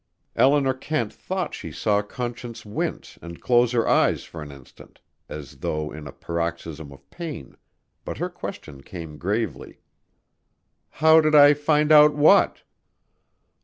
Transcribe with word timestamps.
Eleanor 0.35 0.73
Kent 0.73 1.13
thought 1.13 1.53
she 1.53 1.71
saw 1.71 2.01
Conscience 2.01 2.65
wince 2.65 3.19
and 3.21 3.39
close 3.39 3.71
her 3.71 3.87
eyes 3.87 4.23
for 4.23 4.41
an 4.41 4.51
instant 4.51 4.99
as 5.29 5.57
though 5.59 5.91
in 5.91 6.07
a 6.07 6.11
paroxysm 6.11 6.91
of 6.91 7.07
pain, 7.11 7.55
but 8.03 8.17
her 8.17 8.27
question 8.27 8.81
came 8.81 9.19
gravely: 9.19 9.79
"How 11.05 11.21
did 11.21 11.35
I 11.35 11.53
find 11.53 11.91
out 11.91 12.15
what?" 12.15 12.63